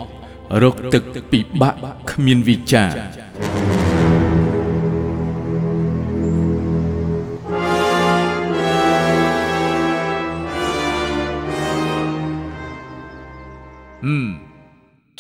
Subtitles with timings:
[0.62, 1.74] រកទឹកពិបាក
[2.10, 2.90] គ្មានវិចារ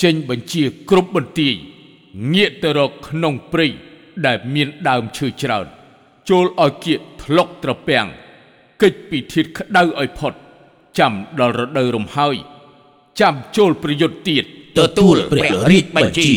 [0.02, 1.54] ចេញបញ្ជាគ្រប់បន្ទាយ
[2.34, 3.68] ងាកទៅរកក្នុងព្រៃ
[4.26, 5.66] ដែលមានដើមឈើច្រើន
[6.28, 8.08] ចូលឲ្យគៀកធ្លុកត្រពាំង
[8.82, 10.32] កិច្ចពីធាតក្តៅឲ្យផុត
[10.98, 12.36] ចាំដល់រដូវរំហើយ
[13.20, 14.44] ចាំចូលប្រយុទ្ធទៀត
[14.78, 16.30] ទទួលព្រះរាជបញ្ជា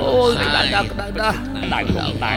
[0.01, 1.37] អូយក្តៅណាស់ក្តៅណាស់
[1.73, 2.33] ដៅលោកដៅ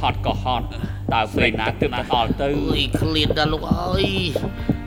[0.00, 0.66] ហត់ក៏ហត់
[1.14, 4.04] តើពេលណាទើបទៅដល់ទៅអើយឃ្លាតណាស់លោកអើយ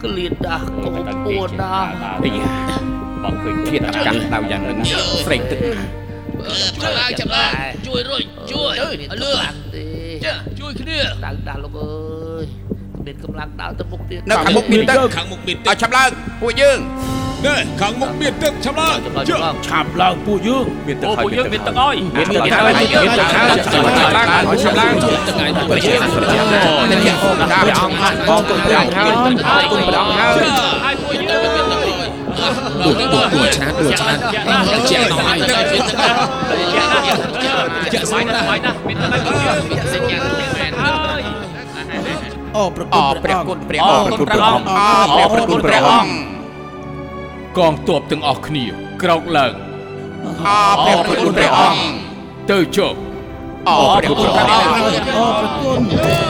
[0.03, 1.89] ឃ្លាតណាស់កូនពួនណាស់
[2.23, 2.53] អាយ៉ា
[3.23, 4.77] បើឃើញធាតអាកាសក្តៅយ៉ាងហ្នឹង
[5.25, 5.59] ស្រេកទឹក
[6.83, 7.51] ចាំឡើងចាំឡើង
[7.87, 9.85] ជួយរួចជួយឲ្យលឿនទេ
[10.59, 12.45] ជួយគ្នាក្តៅណាស់លោកអើយ
[13.05, 16.09] មានកម្លាំងដើរទៅមុខទៀតនៅខាងមុខមានទឹកខាងមុខមានទឹកឲ្យឆាប់ឡើង
[16.41, 16.79] ពួកយើង
[17.45, 26.39] ណែខាងមុខមានទឹកឆាប់ឡើងចាំឡើងចាំឡើងឆាប់ឡើងពួកយើងមានទឹកអូហើយពួកយើងមានទឹកអើយមានទឹកឆាហើយប់ឡើងមានទឹកហើយឆាប់ឡើងឆាប់ឡើងឲ្យឆាប់ឡើងថ្ងៃនេះព្រះជាព្រះ
[26.99, 30.49] អង្គបងគុណព្រះអង្គហើយបងគុណព្រះអង្គហើយ
[30.83, 31.49] ឲ្យពួកយើង
[32.83, 34.45] ដួលដួលដួលឆ្លាតដួលឆ្លាតជាក់
[35.11, 35.37] ដល់ហើយ
[37.91, 39.59] ជាស្មាយណាស់ស្មាយណាស់មានទឹកហើយ
[39.93, 40.17] សេចក្ដី
[40.55, 41.21] មែនហើយ
[42.55, 44.69] អរព្រះគុណព្រះអង្គអរព្រះគុណព្រះអង្គ
[45.15, 46.38] អរព្រះគុណព្រះអង្គ
[47.57, 48.65] កងទ័ពទាំងអស់គ្នា
[49.01, 49.53] ក្រោកឡើង
[50.45, 51.83] អរព្រះគុណព្រះអង្គ
[52.51, 52.93] ទៅចុះ
[53.67, 56.29] អរព្រះគុណព្រះអង្គ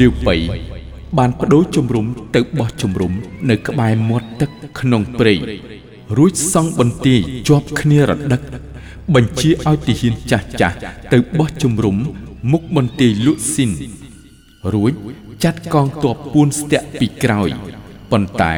[0.00, 0.36] លាវប៉ៃ
[1.18, 3.12] បានបដូរជំរុំទៅបោះជំរុំ
[3.50, 4.50] នៅក្បែរមាត់ទឹក
[4.80, 5.34] ក្នុងព្រៃ
[6.18, 8.42] រួចសង់បន្ទាយជាប់គ្នារដឹក
[9.14, 10.76] បញ្ជាឲ្យទាហានចាស់ចាស់
[11.12, 11.96] ទៅបោះជំរុំ
[12.52, 13.70] មុខបន្ទាយលក់ស៊ីន
[14.74, 14.92] រួច
[15.44, 17.48] ចាត់កងទ័ពពួនស្ទាក់ពីក្រោយ
[18.10, 18.54] ប៉ុន្តែ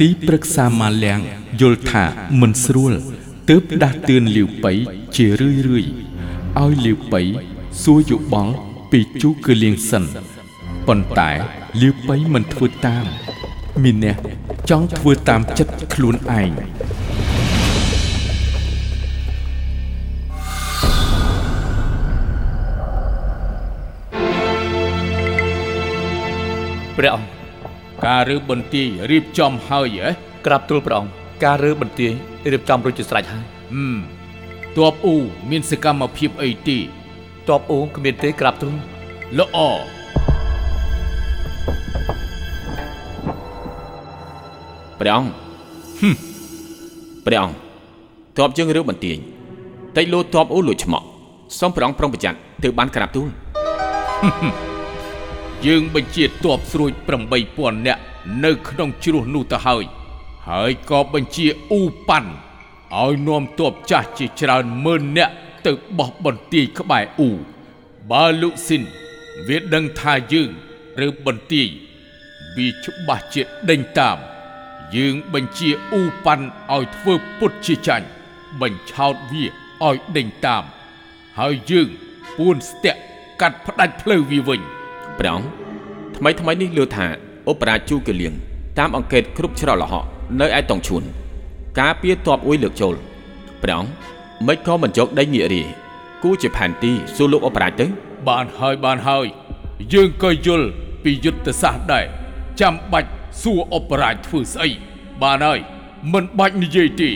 [0.00, 1.20] ទីប្រឹក្សាម៉ាលៀង
[1.60, 2.04] យល់ថា
[2.40, 2.92] មិនស្រួល
[3.48, 4.72] ទើបដាស់តឿនលាវប៉ៃ
[5.16, 5.90] ជារឿយរឿយៗ
[6.62, 7.22] ឲ្យលាវប៉ៃ
[7.82, 8.54] សួរយោបល់
[8.90, 10.04] ពីជូគឺលៀងសិន
[10.86, 11.30] ប៉ុន្តែ
[11.80, 13.04] លាវប៉ៃមិនធ្វើតាម
[13.82, 14.14] មីនះ
[14.70, 16.50] ចង់ធ្វើតាមចិត្តខ្លួនឯង
[26.96, 27.30] ព្រះអង្គ
[28.06, 30.08] ការរើបន្ទាយរៀបចំហើយហ៎
[30.46, 31.12] ក្រាបទូលព្រះអង្គ
[31.44, 32.12] ការរើបន្ទាយ
[32.52, 33.98] រៀបចំរួចជាស្រេចហើយហឹម
[34.76, 35.16] ទ័ពអ៊ូ
[35.50, 36.78] មានសកម្មភាពអីទេ
[37.48, 38.74] តបអូគ្មានទេក្រាបទូល
[39.38, 39.58] ល្អ
[45.00, 45.30] ព្រះអង្គ
[46.00, 46.14] ហឹម
[47.26, 47.56] ព្រះអង្គ
[48.36, 49.16] ទ័ពយើងរើបន្ទាយ
[49.96, 51.06] តិចលោទ័ពអូលួចឆ្មក់
[51.58, 53.28] សូមព្រះអង្គប្រុងប្រយ័ត្នទើបបានក្រាបទូល
[55.66, 56.92] យើងបញ្ជាទ័ពស្រួច
[57.40, 58.02] 8000នាក់
[58.44, 59.84] នៅក្នុងជ្រោះនោះទៅហើយ
[60.48, 62.30] ហើយក៏បញ្ជាអ៊ូប៉ាន់
[63.00, 65.34] ឲ្យនាំទ័ពចាស់ជាច្រើនម៉ឺននាក់
[65.66, 67.30] ទៅបោះបន្ទាយក្បែរអ៊ូ
[68.10, 68.82] បើលុកស៊ីន
[69.48, 70.50] វាដឹងថាយើង
[71.06, 71.68] ឬបន្ទាយ
[72.56, 74.18] វាច្បាស់ជាដេញតាម
[74.96, 78.06] យើងបញ្ជាអ៊ូប៉ាន់ឲ្យធ្វើពុតជាចាញ់
[78.60, 79.44] បញ្ឆោតវា
[79.88, 80.64] ឲ្យដេញតាម
[81.38, 81.88] ហើយយើង
[82.36, 83.00] ពួនស្ទាក់
[83.40, 84.60] កាត់ផ្ដាច់ផ្លូវវាវិញ
[85.18, 85.48] ព្រះអង្គ
[86.16, 87.06] ថ្មីថ្មីនេះលើថា
[87.50, 88.34] ឧបរាជជូកលៀង
[88.78, 90.04] តាមអង្កេតគ្រប់ច្រកលហក
[90.40, 91.02] នៅឯតុងឈួន
[91.80, 92.94] ការពារទ័ពអ៊ុយលើកចូល
[93.62, 93.90] ព្រះអង្គ
[94.46, 95.68] មិនក៏មិនយកដីងាករាយ
[96.22, 97.86] គូជាផែនទីសួរលោកឧបរាជទៅ
[98.28, 99.26] បានហើយបានហើយ
[99.92, 100.68] យើងក៏យល់
[101.02, 102.04] ពីយុទ្ធសាស្ត្រដែរ
[102.60, 103.10] ចាំបាច់
[103.42, 104.70] សួរអបរាជធ្វើស្អី
[105.22, 105.60] បានហើយ
[106.12, 107.10] មិនបាច់និយាយទេ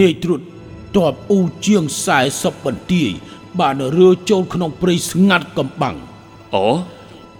[0.00, 0.40] នាយត្រួត
[0.96, 1.82] តបអ៊ូជាង
[2.24, 3.10] 40បន្ទាយ
[3.60, 5.96] បានរើចូលក្នុងព្រៃស្ងាត់កំបាំង
[6.54, 6.66] អូ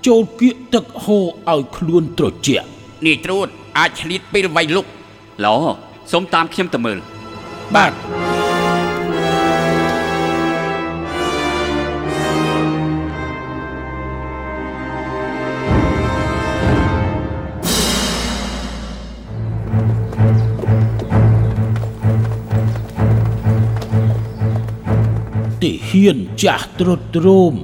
[0.06, 2.66] ចូលគៀកទឹកហូរឲ្យខ្លួនត្រជាក់
[3.06, 4.86] នាយត្រួតអាចឆ្លៀតពេលវៃលុក
[5.44, 5.56] ល្អ
[6.12, 6.98] សូមតាមខ្ញុំទៅមើល
[7.74, 7.92] បាទ
[25.62, 27.54] ទីហ៊ានចាស់ត្រុតត្រោម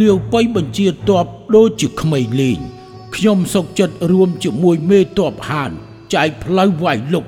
[0.00, 0.92] លាវបៃបញ្ជាត
[1.24, 1.26] ប
[1.56, 2.58] ដូចជាក្មេងលេង
[3.16, 5.72] ខ្ញុំសុកចិត្តរួមជាមួយមេតបហាន
[6.14, 7.24] ចែកផ្លូវវាយលុក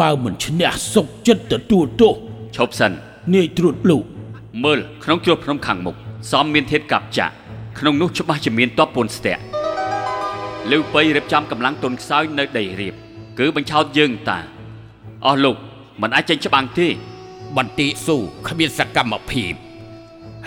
[0.00, 2.14] បើមិនឈ្នះសុកចិត្តទទួលទោស
[2.56, 2.92] ឈប់សិន
[3.34, 4.04] នាយត្រួតលោក
[4.64, 5.96] មើលក្នុងជ្រុលភ្នំខាងមុខ
[6.30, 7.34] សមមានធាតកាប់ចាក់
[7.78, 9.42] ក្នុងនោះច្បាស់ជាមានតបពូនស្ទាក់
[10.70, 12.94] លឺបីរៀបចំកម្លាំងទុនខ្សោយនៅដីរៀប
[13.38, 14.38] គឺបញ្ឆោតយើងតា
[15.26, 15.56] អស់លោក
[16.02, 16.88] មិនអាចចេញច្បាំងទេ
[17.56, 18.16] បន្ទាស៊ូ
[18.48, 19.52] គ្មានសកម្មភាព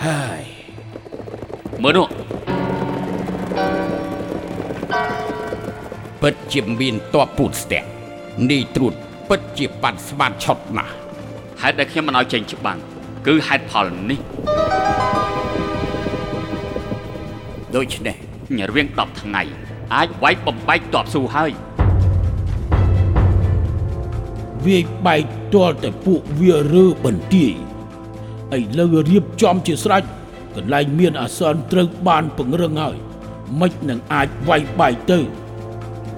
[0.04, 0.42] ហើយ
[1.82, 2.06] មើលនោះ
[6.52, 7.88] ជាមានតបពូតស្ទាក់
[8.50, 8.94] នាយត្រួត
[9.28, 10.92] ពិតជាបាត់ស្មានឆុតណាស់
[11.62, 12.78] ហេតុដែលខ្ញុំមិនឲ្យចេញច្បាំង
[13.26, 14.20] គឺហេតុផលនេះ
[17.76, 18.16] ដូច្នេះ
[18.56, 19.42] ញរៀង10ថ្ងៃ
[19.94, 21.50] អាចវាយបំបែកតបស៊ូហើយ
[24.66, 27.52] វាយបែកទាល់តែពួកវារើបន្ទាយ
[28.58, 30.02] ឥឡូវរៀបចំជាស្រេច
[30.54, 32.96] កន្លែងមានអាសន្នត្រូវបានពង្រឹងហើយ
[33.60, 35.18] មិននឹងអាចវាយបែកទៅ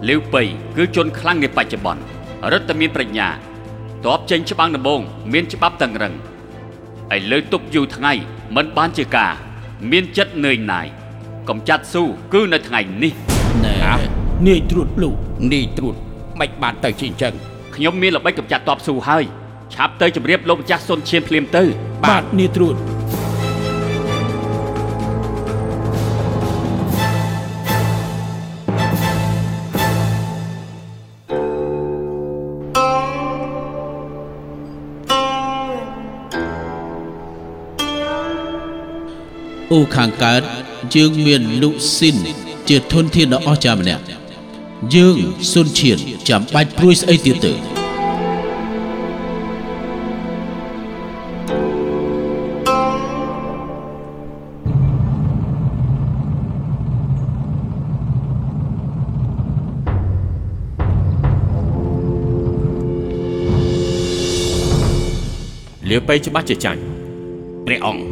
[0.06, 0.42] លាវប៉ៃ
[0.76, 2.02] គឺជនខ្លាំងនៃបច្ចុប្បន្ន
[2.52, 3.28] រឹតតែមានប្រាជ្ញា
[4.06, 5.00] តបចេញច្បាំងដំបង
[5.32, 6.14] មានច្បាប់តឹងរឹង
[7.16, 8.12] ឥឡូវទប់យូរថ្ងៃ
[8.56, 9.32] មិនបានជាការ
[9.90, 10.86] មានចិត្តនឿយណាយ
[11.48, 12.02] កំចាត់ស៊ូ
[12.34, 13.12] គឺនៅថ្ងៃនេះ
[13.64, 13.76] ណែ
[14.48, 15.16] នាយត្រួតលោក
[15.52, 15.96] នាយត្រួត
[16.40, 17.34] មិនបានទៅជាអញ្ចឹង
[17.74, 19.24] ខ្ញុំមានល្បិចកំចាត់តបស៊ូហើយ
[19.74, 21.64] ឆាប់ទៅជម្រាបលោកម្ចាស់សុនឈានភ្លាមទៅ
[22.08, 22.76] បាទនាយត្រួត
[39.72, 40.42] អូខាងកើត
[40.94, 42.16] យើងមានលុស៊ីន
[42.68, 44.04] ជាធនធានដ៏អស្ចារ្យម្នាក់
[44.94, 45.16] យើង
[45.52, 45.98] សុនឈៀន
[46.28, 47.52] ចាំបាច់ព្រួយស្អីទៀតទៅ
[65.88, 66.80] លាវប៉ៃច្បាស់ជាចាញ់
[67.66, 68.07] ព្រះអង្គ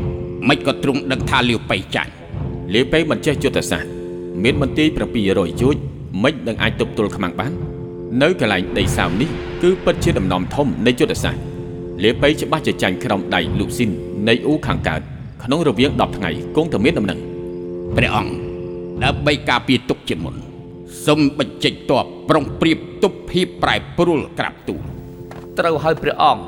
[0.48, 2.12] មិនក៏ទ្រង់ដឹងថាលាវបៃចាញ់
[2.74, 3.90] លាវប៉ៃមិនចេះយុទ្ធសាស្ត្រ
[4.42, 4.88] មានមន្ទីរ
[5.26, 5.76] 700ជួច
[6.22, 7.52] មិននឹងអាចទប់ទល់ខ្មាំងបាន
[8.22, 9.30] នៅកន្លែងដីសើមនេះ
[9.62, 11.42] គឺពិតជាដំណំធំនៃយុទ្ធសាស្ត្រ
[12.02, 13.90] លាវប៉ៃច្បាស់ជាចាញ់ក្រោមដៃលូស៊ីន
[14.28, 15.00] នៃអ៊ូខាងកើត
[15.42, 17.20] ក្នុងរវាង10ថ្ងៃគង់តែមានដំណឹង
[17.96, 18.32] ព្រះអង្គ
[19.04, 20.34] ដើម្បីការពារទុកជាមុន
[21.06, 24.80] សូមបញ្ចេញតបប្រុងប្រៀបទប់ភាពប្រែប្រួលក្រាបទូល
[25.58, 26.42] ត្រូវហើយព្រះអង្គ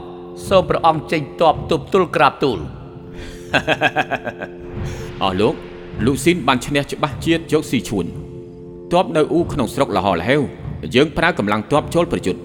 [0.48, 2.58] សូមព្រះអង្គចេញតបទប់ទល់ក្រាបទូល
[5.22, 5.54] អស់លោក
[6.04, 8.06] លូស៊ីនបានឈ្នះច្បាស់ជាតិយកស៊ីឈួន
[8.92, 10.42] ទ័ពនៅអ៊ូក្នុងស្រុកលហលហេវ
[10.94, 12.40] យើងប្រើកម្លាំងទ័ពចូលប្រយុទ្ធ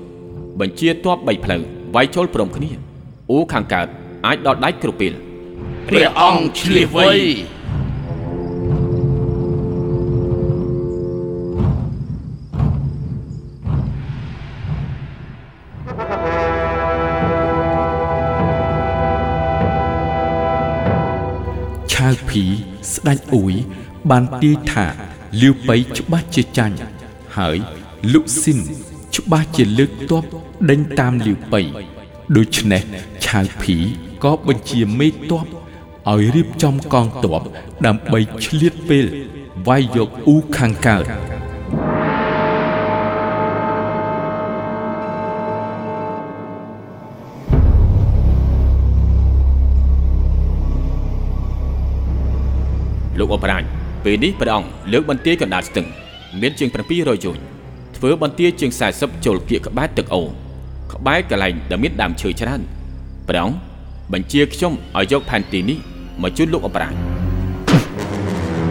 [0.60, 1.62] បញ្ជាទ័ព3ផ្លូវ
[1.96, 2.70] វាយចូលព្រមគ្នា
[3.32, 3.88] អ៊ូខាងកើត
[4.26, 5.14] អាចដល់ដៃគ្រប់ពេល
[5.90, 7.12] ព្រះអង្គឆ្លៀសវៃ
[22.34, 22.46] ភី
[22.94, 23.54] ស្ដេចអ៊ួយ
[24.10, 24.86] បានទាយថា
[25.42, 26.78] លាវប៉ៃច្បាស់ជាចាញ់
[27.38, 27.58] ហើយ
[28.14, 28.60] លុស៊ីន
[29.16, 30.24] ច្បាស់ជាលើកទ័ព
[30.70, 31.62] ដេញតាមលាវប៉ៃ
[32.38, 32.84] ដូច្នេះ
[33.26, 33.78] ឆាវភី
[34.24, 35.46] ក៏បញ្ជាមេទ័ព
[36.12, 37.42] ឲ្យរៀបចំកងទ័ព
[37.86, 39.06] ដើម្បីឆ្លៀតពេល
[39.68, 41.06] វាយយកអ៊ូខាងកើត
[53.34, 53.64] លោកអបរាជ
[54.06, 55.88] ពេលនេះព្រះអង្គលើកបន្ទាយកណ្ដាលស្ទឹង
[56.42, 57.38] មានជាង700ជួញ
[57.98, 60.22] ធ្វើបន្ទាយជាង40ចូលគៀកក្បែរទឹកអូ
[60.94, 62.62] ក្បែរកន្លែងដែលមានដើមឈើច្រើន
[63.30, 63.58] ព្រះអង្គ
[64.14, 65.78] បញ្ជាខ្ញុំឲ្យយកផែនទីនេះ
[66.22, 66.94] មកជូនលោកអបរាជ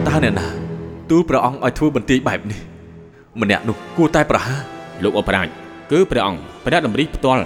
[0.07, 0.47] តើអ្នកណា
[1.09, 2.59] ទូលព្រះអង្គឲ្យធ្វើបន្ទាយបែបនេះ
[3.41, 4.61] ម្នាក់នោះគួរតែប្រហារ
[5.03, 5.47] លោកអបរាជ
[5.91, 7.45] គឺព្រះអង្គព្រះតម្រិះផ្ទាល់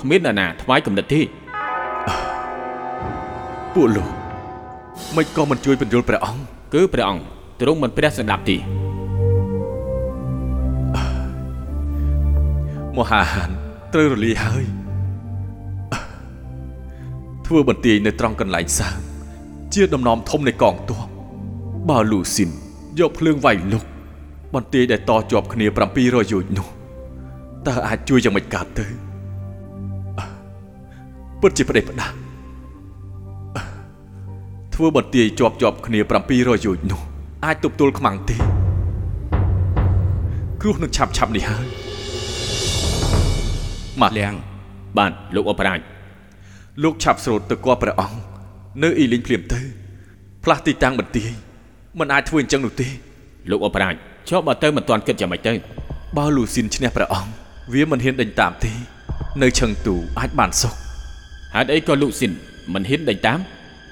[0.00, 1.20] គ្មាននរណាថ្វាយគំនិតទេ
[3.74, 4.23] ពួកលោក
[5.16, 6.42] មិនក៏មិនជួយបញ្យល់ព្រះអង្គ
[6.74, 7.24] គឺព្រះអង្គ
[7.60, 8.56] ទ្រង់មិនព្រះសម្ដាប់ទេ
[12.96, 13.50] មហាហាន
[13.94, 14.64] ត្រូវរលាយហើយ
[17.46, 18.88] ធ្វើបន្ទាយនៅត្រង់កន្លែងសើ
[19.74, 21.02] ជាដំណំធំនៃកងទ័ព
[21.90, 22.50] បើលូស៊ីន
[22.98, 23.84] យកភ្លើងវាយលុក
[24.54, 25.66] បន្ទាយដែលតជាប់គ្នា
[25.98, 26.66] 700យោជន៍នោះ
[27.66, 28.86] តើអាចជួយយ៉ាងម៉េចកើតទៅ
[30.18, 30.26] អឺ
[31.40, 32.23] ពិតជាផ្ដេសផ្ដាស់អឺ
[34.74, 36.00] ធ្វើបន្ទាយជាប់ជាប់គ្នា
[36.32, 37.00] 700យោជន៍នោះ
[37.44, 38.36] អាចទប់ទល់ខ្មាំងទេ
[40.60, 41.66] គ្រោះនឹងឆាប់ឆាប់នេះហើយ
[44.00, 44.34] ម៉ាត់លៀង
[44.98, 45.80] បាទលោកអបរាជ
[46.82, 48.18] លោកឆាប់ស្រូតទៅគាល់ព្រះអង្គ
[48.82, 49.60] នៅអ៊ីលីងភ្លាមទៅ
[50.44, 51.30] ផ្លាស់ទីតាំងបន្ទាយ
[51.98, 52.88] มันអាចធ្វើអញ្ចឹងនោះទេ
[53.50, 53.94] លោកអបរាជ
[54.28, 55.52] ចុះបើទៅមិនទាន់គិតយ៉ាងម៉េចទៅ
[56.16, 57.30] បើលូស៊ីនឈ្នះព្រះអង្គ
[57.72, 58.72] វាមិនហ៊ានដេញតាមទេ
[59.42, 60.74] នៅឈឹងទូអាចបានសុខ
[61.54, 62.32] ហេតុអីក៏លោកស៊ីន
[62.74, 63.38] មិនហ៊ានដេញតាម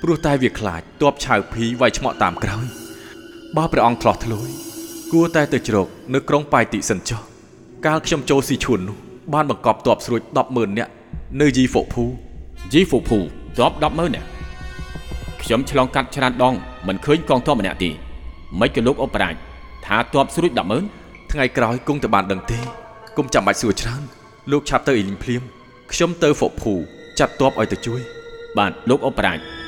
[0.03, 2.67] ព្រោះតែវាខ្លាចទ័ពឆៅភីវាយឆ្មក់តាមក្រោយ
[3.57, 4.49] បើព្រះអង្គឆ្លោះធ្លួយ
[5.13, 7.21] គួរតែទៅជ្រកនៅក្រុងប៉ៃតិសិនចុះ
[7.87, 8.97] កាលខ្ញុំចូលស៊ីឈួននោះ
[9.33, 10.93] បានបង្កប់ទ័ពស្រួច100000នាក់
[11.41, 12.05] នៅយីហ្វូភូ
[12.73, 13.19] ជីហ្វូភូ
[13.59, 14.29] ទ័ព100000នាក់
[15.43, 16.55] ខ្ញុំឆ្លងកាត់ច្រើនដង
[16.87, 17.91] មិនឃើញកងទ័ពម្នាក់ទេ
[18.61, 19.35] មិនក៏លោកអបរាជ
[19.87, 20.53] ថាទ័ពស្រួច
[20.93, 22.59] 100000ថ្ងៃក្រោយគង់តែបានដឹងទេ
[23.17, 24.03] គុំចាំបាច់សួរច្រើន
[24.51, 25.43] លោកឆាប់ទៅអ៊ីលីងភ្លាម
[25.93, 26.73] ខ្ញុំទៅហ្វូភូ
[27.19, 28.01] ចាត់ទ័ពឲ្យទៅជួយ
[28.59, 29.62] បាទលោកអបរាជ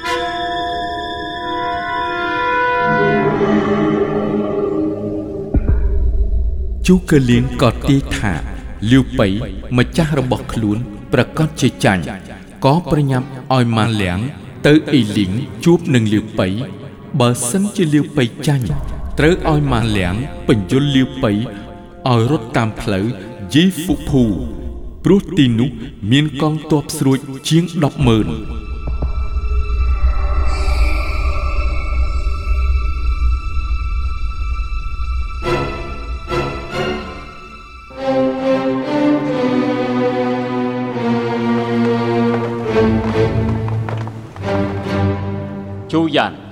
[6.87, 8.33] ជូកើលៀងក៏ទាយថា
[8.91, 9.29] លាវប៉ៃ
[9.79, 10.79] ម្ចាស់របស់ខ្លួន
[11.13, 12.03] ប្រកាសជាចាញ់
[12.65, 14.19] ក៏ប្រញាប់ឲ្យម៉ាលៀង
[14.67, 15.33] ទៅអ៊ីលីង
[15.65, 16.49] ជួបនឹងលាវប៉ៃ
[17.21, 18.67] បើសិនជាលាវប៉ៃចាញ់
[19.19, 20.15] ត្រូវឲ្យម៉ាលៀង
[20.49, 23.07] បញ្យលលាវប៉ៃឲ្យរត់តាមផ្លូវ
[23.55, 24.25] យីហ្វុភូ
[25.05, 25.71] ព្រោះទីនោះ
[26.11, 28.54] មានកងទ័ពស្រួចជាង100000ជូ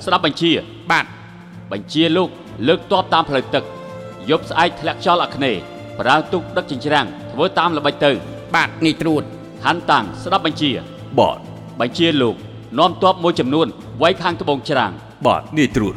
[0.05, 0.53] ស្ដាប់បញ្ជា
[0.91, 1.07] បាទ
[1.73, 2.29] បញ្ជាលោក
[2.69, 3.65] លើកទ័ពតាមផ្លូវទឹក
[4.31, 5.61] យប់ស្អែកធ្លាក់ខ្យល់អាគ្នេយ៍
[6.01, 8.11] ប្រើទូកដឹកចិញ្ច្រាំងធ្វើតាមល្បិចទៅ
[8.55, 9.23] បាទនេះត្រួត
[9.65, 10.71] ហាន់តាំងស្ដាប់បញ្ជា
[11.19, 11.39] បាទ
[11.81, 12.37] បញ្ជាលោក
[12.79, 13.67] នាំទ័ពមួយចំនួន
[14.03, 14.93] វាយខាងត្បូងច្រាំង
[15.27, 15.95] បាទនាយត្រួត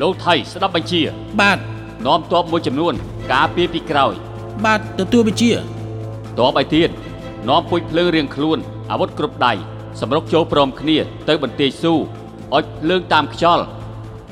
[0.00, 1.00] លោកថៃស្ដាប់បញ្ជា
[1.40, 1.58] បាទ
[2.06, 2.94] នាំទ័ពមួយចំនួន
[3.32, 4.14] ការពារពីក្រោយ
[4.64, 5.52] បាទទទួលបញ្ជា
[6.38, 6.90] ទ័ពឯទៀត
[7.48, 8.58] នាំពុជភ្លើងរៀងខ្លួន
[8.90, 9.52] អាវុធគ្រប់ដៃ
[10.00, 10.96] សម្រុកចូលព្រមគ្នា
[11.28, 11.94] ទៅបន្ទាយស៊ូ
[12.54, 13.64] អុចភ្លើងតាមខ្យល់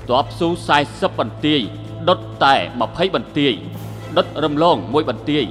[0.09, 0.49] ទ័ពស៊ូ
[0.85, 1.61] 40បន្ទាយ
[2.09, 2.55] ដុតតែ
[2.87, 3.53] 20បន្ទាយ
[4.17, 5.45] ដុតរំលងមួយបន្ទាយ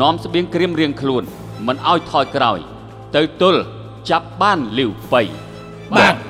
[0.00, 1.22] នាំស្បៀងក្រៀមរៀងខ្លួន
[1.66, 2.58] មិនឲ្យថយក្រោយ
[3.16, 3.62] ទៅទល់
[4.10, 5.22] ចាប់បានលីវប៉ៃ
[5.92, 6.27] បាទ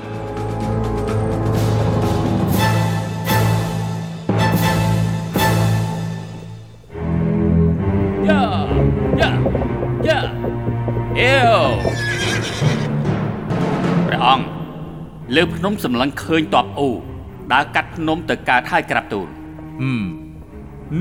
[15.39, 16.91] លើភ្នំសម្លឹងឃើញតបអ៊ូ
[17.53, 19.27] ដើរកាត់ភ្នំទៅកើតហើយក្រាបទូល
[19.83, 20.05] ហឹម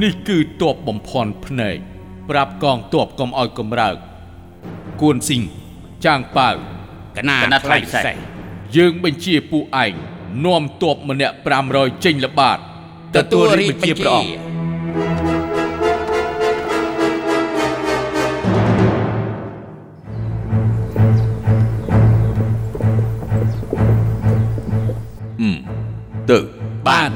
[0.01, 1.77] នេះគឺទ័ពបំផន់ភ្នែក
[2.29, 3.95] ប្រាប់កងទ័ពកុំឲ្យកំរើក
[5.01, 5.43] គួនស៊ីង
[6.05, 6.55] ចាងប៉ាវ
[7.17, 8.15] កណាកណាត់ថ្លៃពិសេស
[8.77, 9.91] យើងបញ្ជាពួកឯង
[10.45, 11.35] នាំទ័ពម្នាក់
[11.69, 12.57] 500ចេញល្បាត
[13.15, 14.46] ទទួលរាជបញ្ជាព្រះអង្គ
[26.87, 27.11] បាទ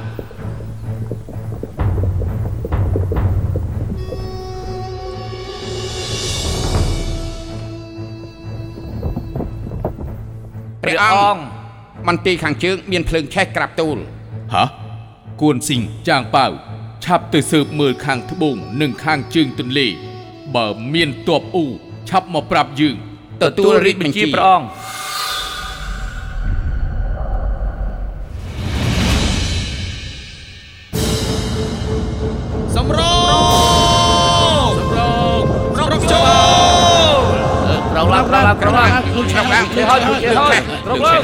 [10.83, 11.41] ព្រះអង្គ
[12.07, 13.97] មន្ទីរខាងជើងមានភ្លើងឆេះក្រាបទូល
[14.53, 14.63] ហ៎
[15.41, 16.51] គួនស៊ីងចាងប៉ាវ
[17.05, 19.87] ឆាប់ទៅស៊ើបមើលខាងត្បូងនិងខាងជើងទន្លេ
[20.55, 21.65] បើមានទ័ពអ៊ូ
[22.09, 22.95] ឆាប់មកប្រាប់យើង
[23.43, 24.67] ទទួលរាជបញ្ជាព្រះអង្គ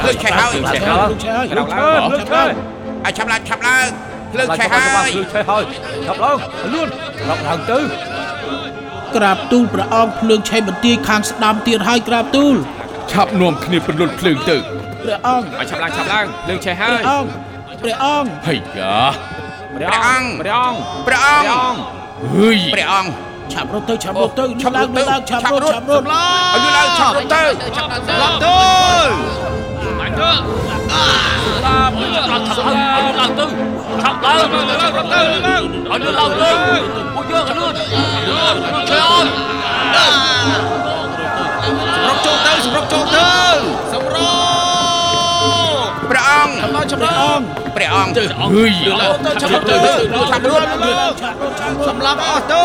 [0.08, 2.50] ភ្លើងភ្លើងឆេះហើយលោកឆេះហើយលោកឆេះហើយលោកឆេះហើយលោកឆេះហើយ
[3.04, 3.86] ឲ្យឆាប់ឡើងឆាប់ឡើង
[4.32, 5.64] ភ្លើងឆេះហើយឆេះហើយ
[6.06, 6.38] ឆាប់ឡើង
[6.72, 6.88] លឿន
[7.20, 7.78] ក្រោកឡើងទៅ
[9.16, 12.56] ក្រាបទូលព្រះអង្គភ្លើងឆេះបន្ទាយខាងស្ដាំទៀតហើយក្រាបទូល
[13.12, 14.56] ឆាប់នាំគ្នាពន្លត់ភ្លើងទៅ
[15.02, 17.28] ព្រះអង្គឲ្យឆាប់ឡើងឆាប់ឡើងលើកឆេះហើព្រះយអង្គ
[17.80, 18.96] ព្រះអង្គហីយ៉ា
[19.76, 21.78] ព្រះអង្គព្រះអង្គព្រះអង្គ
[22.34, 23.10] ហឺយព្រះអង្គ
[23.52, 27.42] ឆាប់រត់ទៅឆាប់រត់ទៅឆាប់រត់ទៅឡើងឆាប់រត់ឆាប់រត់ឲ្យលឿនឡើងឆាប់រត់ទៅ
[27.76, 29.47] ចាប់ឡើងទៅ
[30.08, 30.30] ឡើងទៅ
[31.64, 33.44] ឡើងទៅឡើងឡើងទៅ
[34.02, 36.50] ឆាប់ឡើងឡើងឡើងឡើងទៅឡើងឲ្យលឿនឡើងទៅ
[37.14, 37.74] ពួកយើងឲ្យលឿន
[38.26, 38.56] លឿន
[38.88, 39.26] ជួយអើយ
[41.94, 43.30] សម្រុកចូលទៅសម្រុកចូលទៅ
[43.92, 44.16] សម្រ
[45.86, 46.94] ងព្រះអង្គ
[47.76, 48.18] ព្រះអង្គ
[48.52, 48.72] ហឺយ
[49.40, 49.76] ចាំទៅ
[50.30, 50.64] ចាំរួត
[51.86, 52.64] សម្លាប់អស់ទៅ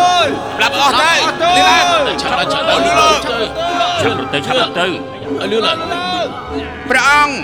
[0.52, 1.12] សម្លាប់អស់ទៅ
[1.58, 2.76] លឿនឆាប់ឆាប់ទៅ
[4.02, 4.86] ឆាប់ទៅឆាប់ទៅ
[5.52, 6.13] លឿនឡើង
[6.94, 7.36] ព្រះអង្គ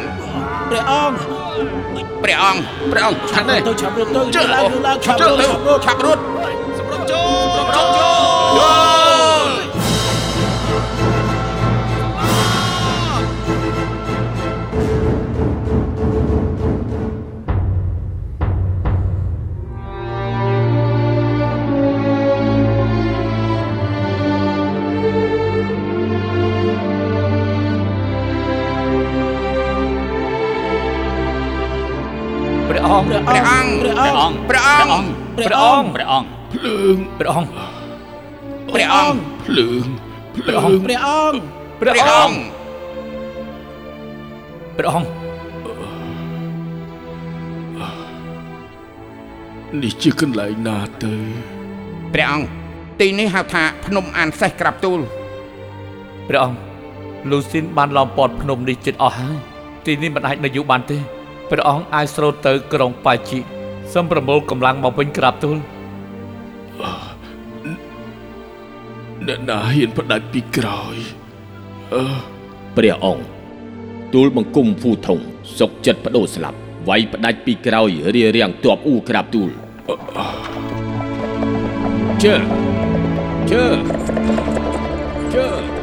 [0.70, 1.18] ព្រះអង្គ
[2.24, 7.98] ព្រះអង្គព្រះអង្គឆាប់ទៅទៅឆាប់រត់ទៅឡើងឡើងឆាប់រឆាប់ត់ទៅឆាប់រត់ឆាប់រ
[9.06, 9.09] ត់
[32.80, 37.52] ព្រះអង្គព្រះអង្គព្រះអង្គព្រះអង្គព្រះអង្គព្រះអង្គភ្លើងព្រះអង្គ
[38.74, 39.86] ព្រះអង្គភ្លើង
[40.36, 41.44] ភ្លើងព្រះអង្គ
[41.80, 42.60] ព្រះព្រះអអង្គង្គ
[44.78, 45.10] ព្រះអង្គ
[49.82, 51.14] នេះជាកន្លែងណាទៅ
[52.14, 52.48] ព្រះអង្គ
[53.00, 55.00] ទីនេះហៅថាភ្នំអានសេះក្រាបទូល
[56.30, 56.58] ព្រះអង្គ
[57.30, 59.36] លូស៊ីនបានឡោមព័ទ្ធភ្នំនេះជិតអស់ហើយ
[59.86, 60.98] ទីនេះមិនអាចនៅយូរបានទេ
[61.52, 63.40] ព្រះអង្គអាចស្រូតទៅក្រុងប៉ាជី
[63.94, 65.58] សូមប្រមូលកម្លាំងមកវិញក្រាបទូល
[69.28, 70.96] អ្នកណាហ៊ានផ្ដាច់ពីក្រោយ
[71.94, 72.04] អឺ
[72.78, 73.26] ព្រះអង្គ
[74.14, 75.20] ទូលបង្គំភូថង
[75.60, 79.50] សុកចិត្តបដូរស្លាប់វាយផ្ដាច់ពីក្រោយរារាំងទ័ពអ៊ូក្រាបទូល
[82.24, 82.36] ជើ
[83.52, 83.66] ជើ
[85.34, 85.79] ជើ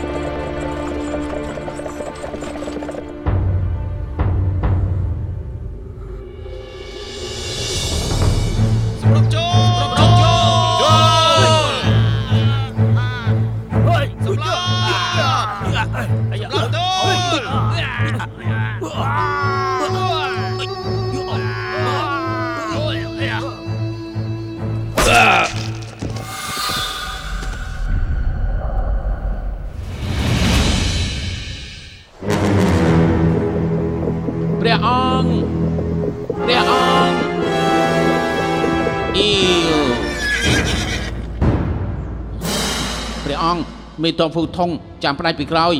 [44.20, 44.70] តបហ្វូថង
[45.04, 45.74] ចាំផ្ដាច់ពីក្រោយ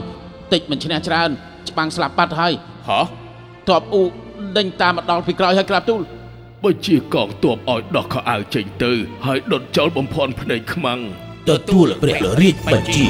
[0.53, 1.31] តិចមិនឈ្នះច្រើន
[1.69, 2.53] ច្បាំងស្លាប់បាត់ហើយ
[2.89, 3.01] ហ៎
[3.69, 4.03] តបអ៊ូ
[4.57, 6.01] ដេញតាមមកដល់ពីក្រោយហើយក្រាបទូល
[6.65, 8.93] បើជាកងទ័ពឲ្យដោះខោអាវចេញទៅ
[9.27, 11.01] ហើយដុតចោលបំភ័ន្តភ្នែកខ្មាំង
[11.49, 13.09] ទទួលព្រះរាជបញ្ជា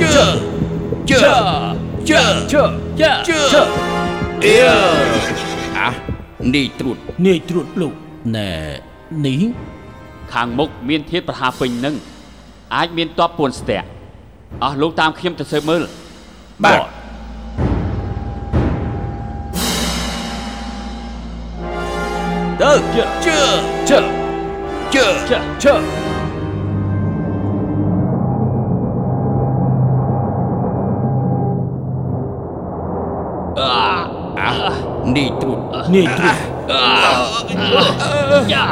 [0.00, 0.26] ជើ
[1.10, 1.18] ជើ
[2.10, 2.22] ជើ
[2.52, 2.64] ជើ
[3.00, 3.91] ជើជើ
[4.44, 4.56] អៀ
[5.78, 5.88] អា
[6.54, 7.94] នេះត្រួតនាយត្រួតលោក
[8.36, 8.50] ណែ
[9.26, 9.40] នេះ
[10.32, 11.94] ខាងមុខមានធាតុប្រហារពេញនឹង
[12.74, 13.86] អាចមានតបពួនស្ទាក់
[14.62, 15.82] អស់លោកតាមខ្ញុំទៅស៊ើបមើល
[16.64, 16.80] បាទ
[22.62, 23.40] ទៅជើជើ
[23.90, 24.00] ជើ
[24.94, 26.01] ជើជើ
[35.16, 35.58] នេះត្រួត
[35.94, 36.36] នាយត្រួត
[38.52, 38.64] យ៉ា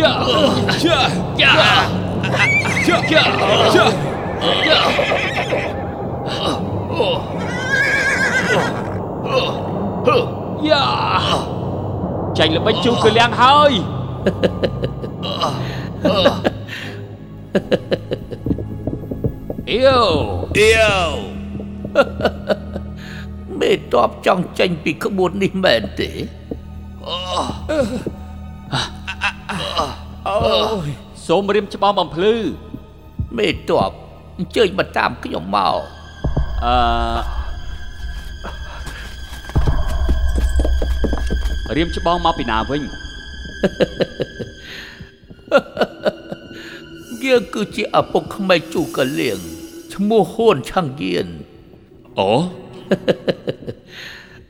[0.00, 0.12] យ៉ា
[23.60, 26.10] មេតបចង់ចេញពីក្បួននេះមែនទេ
[31.26, 32.34] សូមរៀមច្បងបំភ្លឺ
[33.38, 33.92] មេតប
[34.38, 35.76] អញ្ជើញមកតាមខ្ញុំមក
[36.64, 42.82] អឺរៀមច្បងមកពីណាវិញ
[47.24, 49.38] យើងគឺជាឪពុកក្មេកជូកលៀង
[49.94, 51.26] ឈ្មោះហ៊ួនឆាំងយៀន
[52.18, 52.30] អូ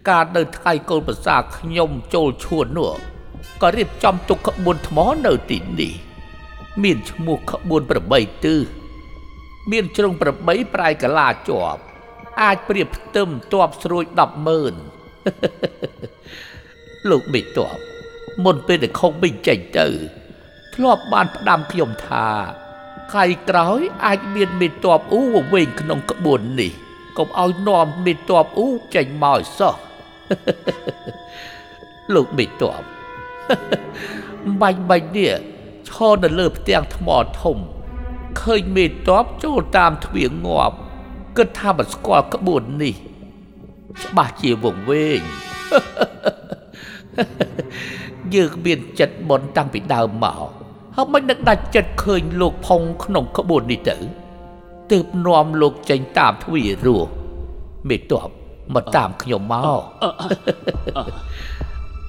[0.08, 2.92] កាលនៅថ្ងៃកូនប្រសាខ្ញុំចូលឈួននោះ
[3.62, 5.92] ក៏រៀបចំទុកក្បួនថ្មនៅទីនេះ
[6.82, 7.82] មានឈ្មោះក្បួន
[8.12, 8.58] 8ទិស
[9.70, 10.22] មានជ្រុង8
[10.74, 11.80] ប្រែកលាជាប់
[12.42, 14.04] អាចប្រៀបផ្ទឹមតបស្រួយ
[14.96, 17.76] 100000លោកមេតប
[18.44, 19.86] មុនពេលដែលខុងវិញចេញទៅ
[20.74, 22.28] ធ្លាប់បានផ្ដាំខ្ញុំថា
[23.10, 26.72] ថ្ងៃក្រោយអាចមានមេតបអ៊ូវវិញក្នុងក្បួននេះ
[27.18, 29.74] កុំឲ្យនាំមេតបអ៊ូចេញមកឲ្យសោះ
[32.14, 32.82] លោកមេតប
[34.60, 35.32] បាញ់បាញ់នេះ
[35.88, 37.08] ឈឈរនៅលើផ្ទាំងថ្ម
[37.40, 37.56] ធំ
[38.40, 38.90] ឃើញមេត
[39.22, 40.76] បចូលតាមទ្វារងាប់
[41.36, 42.94] គិតថាមិនស្គាល់ក្បួននេះ
[44.04, 45.20] ច្បាស់ជាវង្វេង
[48.34, 50.48] យើងមានចិត្តបនតាំងពីដើមមក
[50.96, 53.96] ហើយមិននឹកដាច់ចិត្តឃើញលោកផុងក្នុងក្បួននេះទៅ
[54.92, 57.10] ទើបនាំលោកចេញតាមទ្វាររស់
[57.88, 58.30] មេតប
[58.74, 59.80] មកតាមខ្ញុំមក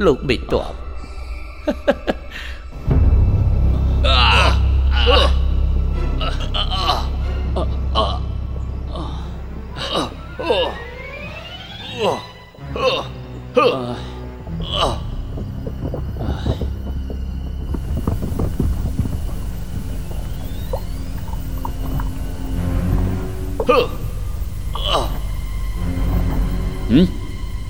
[0.05, 0.73] លោកមេតប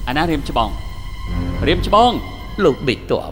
[0.08, 0.70] អាណារៀមច្បង
[1.68, 2.12] រៀមច្បង
[2.64, 3.32] លោកមេតបហ៎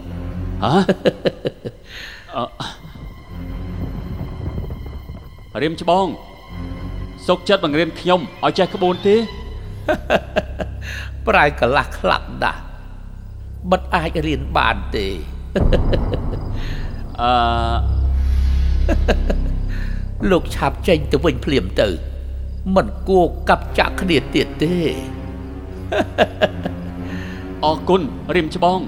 [5.54, 6.06] អឺរៀមច្បង
[7.26, 9.16] សុកចិត្តបង្រៀនខ្ញុំឲ្យចេះក្បួនទេ
[11.26, 12.60] ប្រែកន្លះខ្លាំងណាស់
[13.70, 15.06] មិនអាចរៀនបានទេ
[17.20, 17.30] អឺ
[20.30, 21.88] លោកឆាប់ចេញទៅវិញភ្លាមទៅ
[22.74, 24.74] មិនគួរកាប់ចាក់គ្នាទៀតទេ
[27.64, 28.02] អរគុណ
[28.34, 28.80] រៀមច្បង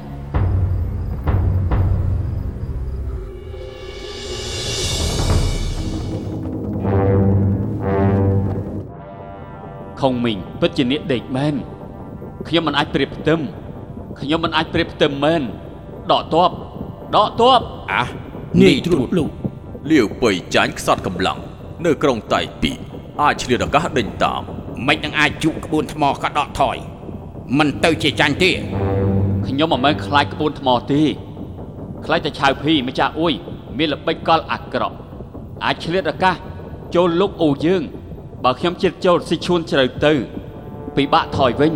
[10.00, 11.54] ខុងមីងពិតជានាគដេកមែន
[12.48, 13.40] ខ្ញុំមិនអាចប្រៀបផ្ទឹម
[14.20, 15.42] ខ្ញុំមិនអាចប្រៀបផ្ទឹមមែន
[16.12, 16.50] ដកតប
[17.16, 17.60] ដកតប
[17.92, 18.02] អា
[18.62, 19.30] នាយត្រួតលោក
[19.90, 21.38] លាវពៃចាញ់ខ្សត់កម្លាំង
[21.84, 22.72] នៅក្រុងតៃពី
[23.20, 24.42] អាចឆ្លៀតឱកាសដេញតាម
[24.86, 26.76] មិននឹងអាចជក់ក្បួនថ្មក៏ដកថយ
[27.58, 28.50] មិនទៅជាចាញ់ទេ
[29.46, 31.02] ខ្ញុំមិនមែនខ្លាចក្បួនថ្មទេ
[32.04, 33.32] ខ្លាចតែឆៅភីម្ចាស់អួយ
[33.78, 34.96] មានល្បិចកលអាក្រក់
[35.64, 36.36] អាចឆ្លៀតឱកាស
[36.94, 37.82] ចូលលុកអូយើង
[38.44, 40.12] បើខ្ញុំជិតចូលស៊ីឈួនជ្រៅទៅ
[40.96, 41.72] ពិបាកថយវិញ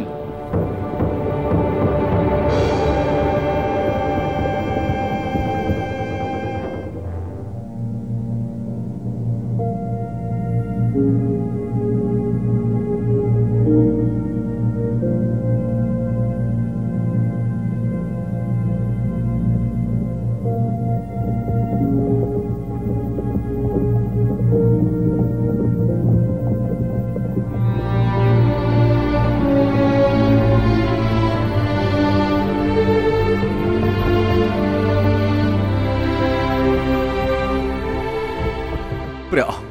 [39.33, 39.67] ព្រះអង្គ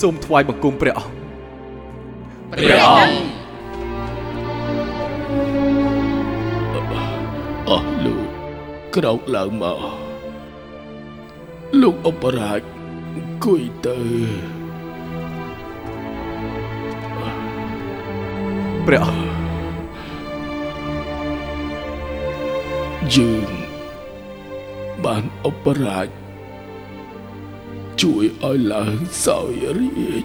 [0.00, 1.14] សូមថ្វាយបង្គំព្រះអង្គ
[2.52, 3.40] ព្រះអង្គ
[7.68, 8.28] អស់លោក
[8.96, 9.78] ក្រោកឡើងមក
[11.80, 12.60] លោកអបរាជ
[13.16, 13.98] អង្គុយទៅ
[18.86, 19.40] ព្រះអង្គ
[23.14, 23.48] យើង
[25.04, 26.08] បានអបរាជ
[28.02, 30.24] ជួយឲ្យឡើងសោយរាជ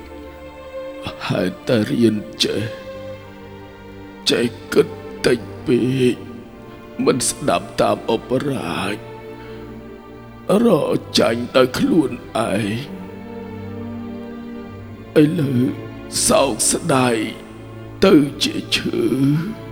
[1.27, 2.63] ហើយតែរៀនចេះ
[4.29, 4.87] ចេះគិត
[5.25, 5.79] តិចពេ
[6.13, 6.15] ក
[7.05, 8.95] មិនស្ដាប់តាមអបរាជ
[10.65, 12.11] រកចាញ់ដោយខ្លួន
[12.49, 12.65] ឯង
[15.21, 15.59] ឥឡូវ
[16.27, 17.17] សោកស្ដាយ
[18.05, 19.64] ទៅជាឈឺ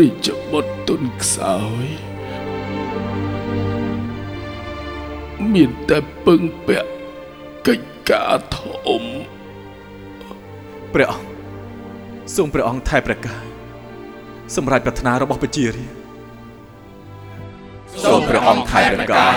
[0.06, 1.86] ាជបុត្រទុនខ្សោយ
[5.54, 6.90] មានតែពឹងពាក់
[7.66, 9.02] កិច្ចការធំ
[10.94, 11.28] ព្រះអង្គ
[12.36, 13.38] សូមព្រះអង្គថែប្រកាស
[14.56, 16.04] សម្រាប់ប្រាថ្នារបស់ប្រជារាស្ត្រ
[18.04, 19.32] សូមព្រះអង្គថែប្រកាស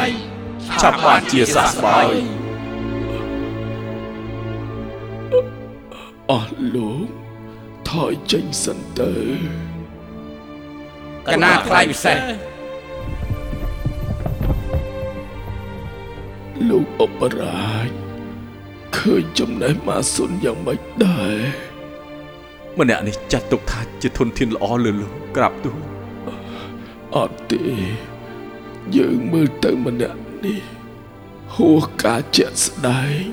[0.81, 2.13] ឆាប់បានជាសះស្បើយ
[6.31, 7.07] អស់លោក
[7.89, 9.13] ថយចេញសិនទៅ
[11.33, 12.17] កណាថ្លៃពិសេស
[16.69, 17.89] លោកអបរាជ
[18.97, 21.37] ឃើញចំណេះម៉ាស៊ុនយ៉ាងម៉េចដែរ
[22.79, 25.77] ម្នាក់នេះចាត់ទុកថាជាធនធានល្អលើលោកក្រាបទូល
[27.15, 27.63] អត់ទេ
[28.97, 30.61] យើងមើលទៅម្នាក់នេះ
[31.55, 33.25] ហួសការជាក់ស្ដែង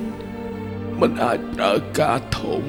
[1.01, 2.65] មិនអាចប្រើការធំ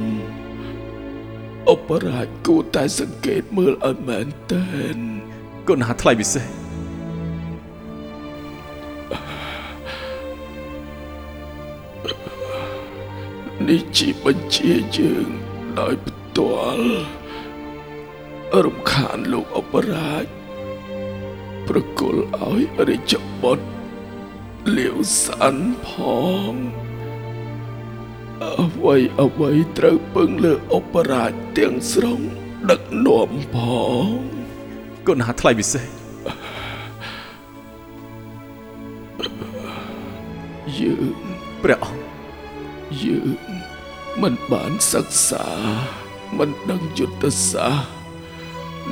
[1.69, 4.67] អបរាជគួរតែសង្កេតមើលឲ្យមែនទែ
[5.65, 6.45] នគុណណាថ្លៃពិសេស
[13.69, 15.29] នេះជាបញ្ជាយើង
[15.79, 16.89] ដោយផ្ទាល់
[18.65, 20.25] រំខានលោកអបរាជ
[21.67, 23.65] ប្រគល់ឲ្យរាជបុត្រ
[24.77, 25.89] លាវសាន់ផ
[26.51, 26.53] ង
[28.61, 32.21] អ្វីអ្វីត្រូវពឹងលើអបរាជទាំងស្រុង
[32.69, 33.57] ដឹកនាំផ
[34.33, 34.34] ង
[35.07, 35.85] កូនណាថ្លៃពិសេស
[40.79, 41.15] យើង
[41.63, 42.05] ព្រះអង្គ
[43.03, 43.39] យើង
[44.21, 45.47] មិនបានសិក្សា
[46.37, 47.95] មិនដឹងយុទ្ធសាស្ត្រ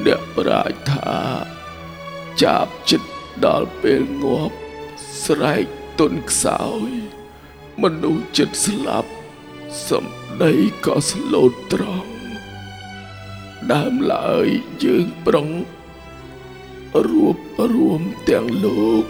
[0.06, 1.18] អ្នកប្រាជ្ញថា
[2.44, 3.12] ចាប់ចិត្ត
[3.46, 4.56] ដល់ពេលងាប់
[5.26, 5.66] ស្រែក
[6.00, 6.90] ទុនខ្សោយ
[7.84, 9.12] មនុស្សចិត្តស្លាប់
[9.90, 10.06] សំ
[10.44, 10.54] ដី
[10.86, 12.12] ក៏ស្លូតត្រង់
[13.72, 14.48] ដើមឡើយ
[14.84, 15.50] យើងប្រុង
[17.10, 17.38] រួប
[17.74, 19.06] រួមទាំងលោក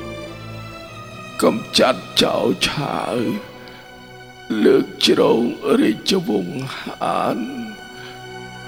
[1.43, 3.17] កំចាត់ចោលឆាវ
[4.63, 5.41] លើកជ្រង
[5.79, 7.37] រាជវង្សហាន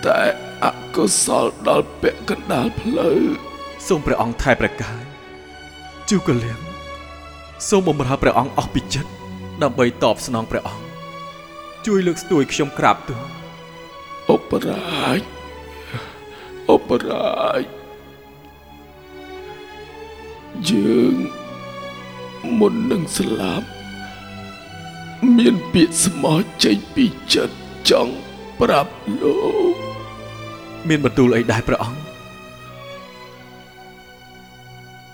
[0.05, 0.21] តែ
[0.63, 3.21] អកុសលដល់ពាក់កណ្ដាលផ្លូវ
[3.87, 5.03] សូមព្រះអង្គថែប្រកាយ
[6.09, 6.59] ជូកលៀង
[7.69, 9.11] សូមបម្រើព្រះអង្គអស់ពីចិត្ត
[9.63, 10.85] ដើម្បីតបស្នងព្រះអង្គ
[11.85, 13.25] ជួយលើកស្ទួយខ្ញុំក្រាបទូល
[14.29, 15.21] អបរាជ
[16.69, 17.25] អបរា
[17.61, 17.84] ជ
[20.69, 21.15] យើង
[22.59, 23.67] មុននឹងស្លាប់
[25.37, 27.55] មានពាក្យស្មោះចេញពីចិត្ត
[27.89, 28.13] ចង់
[28.59, 29.37] ប្រាប់លោ
[29.73, 29.75] ក
[30.87, 32.01] មានបន្ទូលអីដែរព្រះអង្គ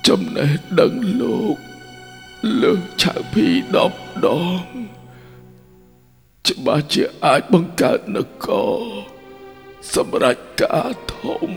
[0.07, 1.57] ចំណេះដឹងលោក
[2.61, 4.27] លើសឆៅភីដប់ដ
[4.61, 4.63] ង
[6.47, 8.47] ច្បាស់ជាអាចបង្កើតនគ
[8.79, 8.83] រ
[9.95, 11.51] សម្រាប់ការធំ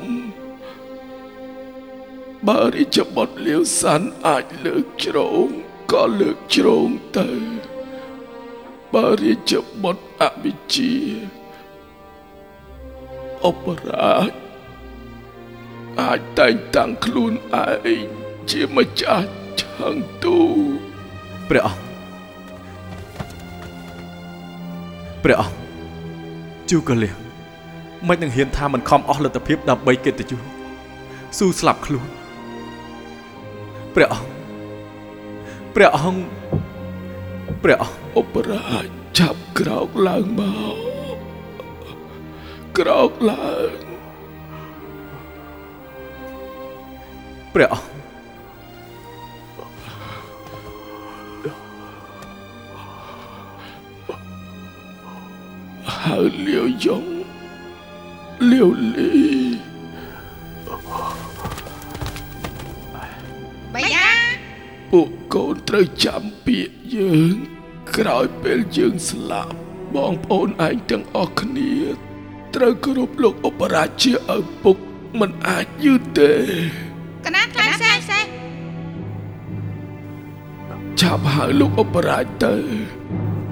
[2.49, 5.49] បើរាជបុត្រលាវសាន់អាចលើកជ្រង
[5.93, 7.29] ក៏លើកជ្រងទៅ
[8.93, 9.53] បើរាជ
[9.83, 10.95] បុត្រអវិជ្ជា
[13.45, 14.33] អបរាជ
[16.01, 17.67] អាចតែងតាំងខ្លួនឯ
[18.03, 18.07] ង
[18.51, 19.29] ជាម្ចាស់
[19.61, 20.39] ឆាងទូ
[21.49, 21.85] ព្រះអង្គ
[25.23, 25.57] ព្រះអង្គ
[26.71, 27.17] ជូកលៀង
[28.09, 30.41] មិននឹងហ៊ានថាមិនខំអស់លទ្ធភាពដើម្បីកិត្តិយស
[31.39, 32.09] ស៊ូស្លាប់ខ្លួន
[33.95, 34.31] ព្រះអង្គ
[35.75, 36.23] ព្រះអង្គ
[37.63, 38.87] ព្រះអង្គអបរាជ
[39.19, 40.43] ចាប់ក្រោកឡើងម
[41.17, 41.19] ក
[42.79, 43.73] ក្រោកឡើង
[47.55, 47.95] ព្រះអង្គ
[56.01, 57.07] ហើយលាវយ៉ង
[58.51, 59.54] លាវលី
[64.99, 67.35] ពួកកូនត្រូវចាំពាក្យយើង
[67.97, 69.57] ក្រោយពេលយើងស្លាប់
[69.95, 71.75] បងប្អូនឯងទាំងអស់គ្នា
[72.55, 74.77] ត្រូវគោរពលោកអបរាជជាឪពុក
[75.21, 76.33] មិនអាចយឺតទេ
[77.27, 78.25] កណាត់ខ្លាំងសេះសេះ
[81.01, 82.55] ចាប់ហើយលោកអបរាជទៅ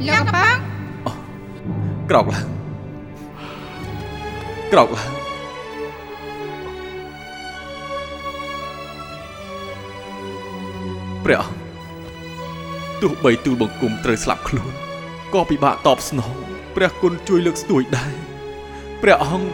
[0.09, 0.57] លោកបង
[2.11, 2.49] ក្រោកឡើង
[4.73, 5.22] ក្រោកឡើង
[11.25, 11.63] ព្រះអង្គ
[13.03, 14.73] ទោះបីទូលបង្គំត្រូវស្លាប់ខ្លួន
[15.35, 16.35] ក៏ពិបាកតបស្នង
[16.77, 18.15] ព្រះគុណជួយលើកស្ទួយដែរ
[19.03, 19.51] ព្រះអង្គ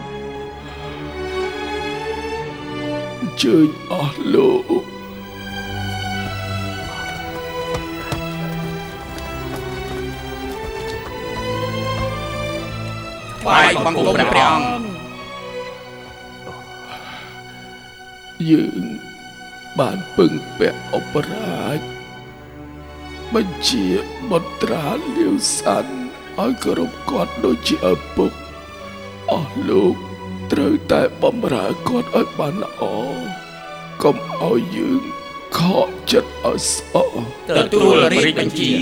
[3.20, 4.84] អញ្ជើញអស់លោក
[13.46, 14.88] បាយបង្គំព្រះអង្គ
[18.50, 18.84] យើង
[19.80, 21.80] បានពឹងពាក់អបរាជ
[23.34, 23.86] បញ្ជា
[24.30, 24.86] បុត្រា
[25.16, 25.94] លាវសាន់
[26.38, 28.32] ឲ្យគោរពគាត់ដូចជាឪពុក
[29.32, 29.94] អស់លោក
[30.52, 32.82] ត្រូវតែបំរើគាត់ឲ្យបានល្អ
[34.02, 35.02] កុំឲ្យយើង
[35.56, 37.10] ខកចិត្តឲ្យស្អក
[37.56, 38.72] ទទួលរាជបញ្ជា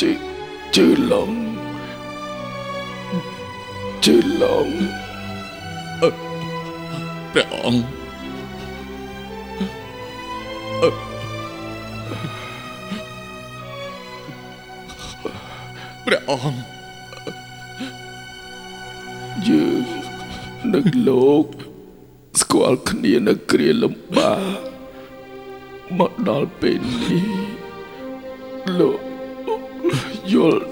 [0.00, 0.10] ជឺ
[0.76, 1.32] ជឺឡង
[4.04, 4.68] ជឺឡង
[7.32, 7.99] ព្រះអង្គ
[16.10, 16.64] ព្រះអង្គ
[19.48, 19.86] យើង
[20.74, 21.46] នឹងលោក
[22.40, 24.60] ស្គាល់គ្នានៅគ្រាលំបាក
[25.98, 27.28] មកដល់ពេលនេះ
[28.78, 29.00] លោក
[30.32, 30.64] យល់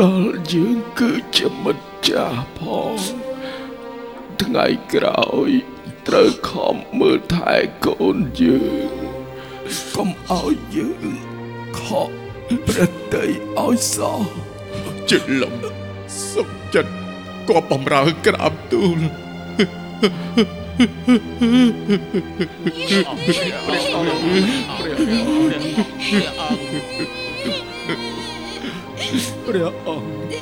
[0.00, 2.60] ដល់យើងគឺជាមិត្តចាស់ផ
[2.94, 2.98] ង
[4.42, 5.50] ថ្ងៃក្រោយ
[6.08, 7.54] ត្រូវខំមើលថែ
[7.86, 8.94] កូនយើង
[9.94, 11.04] កុំឲ្យយើង
[11.80, 12.27] ខក
[12.68, 12.80] ប្រ
[13.12, 14.20] តិឲ្យសោះ
[15.10, 15.54] ជិលំ
[16.30, 16.92] សុខចិត្ត
[17.48, 18.98] ក៏បំរើក្រាបទូល
[29.46, 30.32] ព្រះអង្គ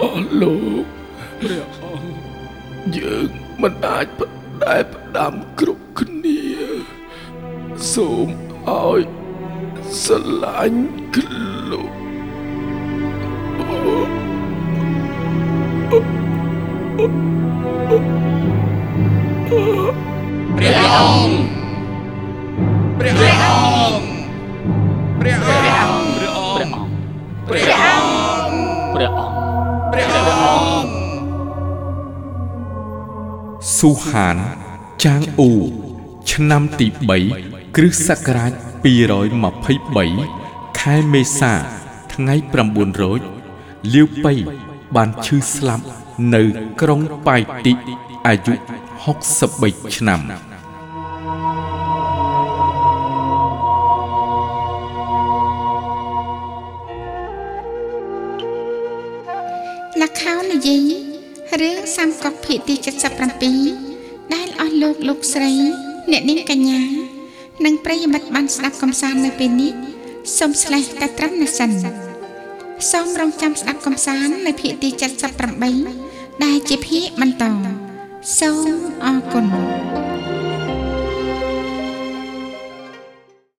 [0.00, 0.86] អូលោក
[1.40, 2.23] ព្រះអង្គ
[2.98, 3.28] យើង
[3.62, 4.20] មិនអាចប
[4.64, 6.42] ដែផ្ដាំគ្រប់គ្នា
[7.92, 8.28] សូម
[8.68, 9.00] ឲ្យ
[10.02, 10.82] ស្រឡាញ់
[11.14, 11.92] ខ្លួន
[20.56, 20.88] ព្រះអ
[29.28, 29.33] ង្គ
[33.86, 34.36] ស៊ូហាន
[35.04, 35.52] ចាងអ៊ូ
[36.30, 36.86] ឆ្នាំទី
[37.30, 38.52] 3គ្រិស្តសករាជ
[39.64, 41.52] 223ខែមេសា
[42.14, 43.20] ថ្ងៃ9រោច
[43.94, 44.34] លាវប៉ៃ
[44.96, 45.84] បានឈឺស្លាប់
[46.34, 46.42] នៅ
[46.80, 47.74] ក្រុងប៉ៃតិ
[48.26, 48.54] អាយុ
[49.24, 50.20] 63ឆ្នាំ
[61.96, 62.74] សាមកុកភាគទី
[63.54, 65.52] 77ដែលអស់លោកលោកស្រី
[66.10, 66.80] អ្នកនាងកញ្ញា
[67.64, 69.72] និងប្រិយមិត្តបានស្ដាប់កំសាន្តនៅពេលនេះ
[70.38, 71.70] សូមស្លេះតែត្រឹមនេះសិន
[72.90, 74.88] សូមរងចាំស្ដាប់កំសាន្តនៅភាគទី
[75.70, 77.44] 78ដែលជាភាគបន្ត
[78.38, 78.68] សូម
[79.04, 79.46] អរគុណ